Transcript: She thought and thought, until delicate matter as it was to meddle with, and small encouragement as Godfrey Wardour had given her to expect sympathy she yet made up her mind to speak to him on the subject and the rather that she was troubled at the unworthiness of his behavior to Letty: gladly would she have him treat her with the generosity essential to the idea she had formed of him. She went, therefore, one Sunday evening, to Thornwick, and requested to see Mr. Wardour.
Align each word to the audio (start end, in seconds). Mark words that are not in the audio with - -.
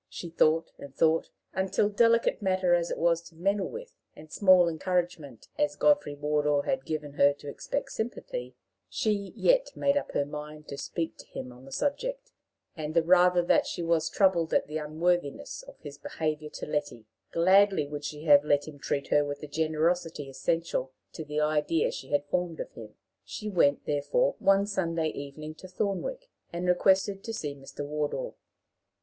She 0.09 0.31
thought 0.31 0.71
and 0.79 0.95
thought, 0.95 1.29
until 1.53 1.87
delicate 1.87 2.41
matter 2.41 2.73
as 2.73 2.89
it 2.89 2.97
was 2.97 3.21
to 3.21 3.35
meddle 3.35 3.69
with, 3.69 3.93
and 4.15 4.31
small 4.31 4.67
encouragement 4.67 5.47
as 5.59 5.75
Godfrey 5.75 6.15
Wardour 6.15 6.63
had 6.63 6.87
given 6.87 7.13
her 7.13 7.33
to 7.33 7.47
expect 7.47 7.91
sympathy 7.91 8.55
she 8.89 9.31
yet 9.35 9.69
made 9.77 9.97
up 9.97 10.13
her 10.13 10.25
mind 10.25 10.67
to 10.69 10.77
speak 10.79 11.17
to 11.17 11.27
him 11.27 11.51
on 11.53 11.65
the 11.65 11.71
subject 11.71 12.31
and 12.75 12.95
the 12.95 13.03
rather 13.03 13.43
that 13.43 13.67
she 13.67 13.83
was 13.83 14.09
troubled 14.09 14.55
at 14.55 14.65
the 14.65 14.77
unworthiness 14.79 15.61
of 15.67 15.77
his 15.81 15.99
behavior 15.99 16.49
to 16.49 16.65
Letty: 16.65 17.05
gladly 17.31 17.85
would 17.85 18.03
she 18.03 18.23
have 18.23 18.43
him 18.43 18.79
treat 18.79 19.09
her 19.09 19.23
with 19.23 19.39
the 19.41 19.47
generosity 19.47 20.27
essential 20.27 20.91
to 21.13 21.23
the 21.23 21.41
idea 21.41 21.91
she 21.91 22.09
had 22.09 22.25
formed 22.25 22.59
of 22.59 22.71
him. 22.71 22.95
She 23.23 23.51
went, 23.51 23.85
therefore, 23.85 24.33
one 24.39 24.65
Sunday 24.65 25.09
evening, 25.09 25.53
to 25.59 25.67
Thornwick, 25.67 26.27
and 26.51 26.67
requested 26.67 27.23
to 27.23 27.33
see 27.35 27.53
Mr. 27.53 27.85
Wardour. 27.85 28.33